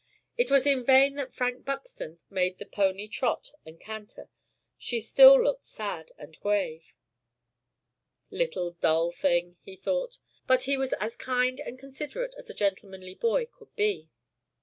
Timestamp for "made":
2.27-2.57